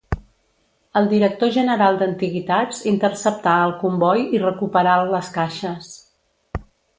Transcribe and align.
El 1.01 1.09
director 1.09 1.51
general 1.57 1.99
d'Antiguitats 1.99 2.79
interceptà 2.93 3.53
el 3.67 3.75
comboi 3.83 4.25
i 4.39 4.41
recuperà 4.45 4.97
les 5.13 5.31
caixes. 5.37 5.93